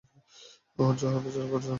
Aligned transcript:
ওহ, 0.77 0.91
যাও 0.99 1.17
বিচারককে 1.17 1.49
গিয়ে 1.49 1.59
জানাও। 1.59 1.69